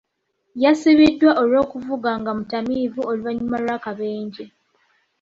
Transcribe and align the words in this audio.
Yasibiddwa 0.63 1.31
olw'okuvuga 1.41 2.11
nga 2.19 2.31
mutamiivu 2.37 2.99
oluvannyuma 3.09 3.57
lw'akabenje. 3.63 4.43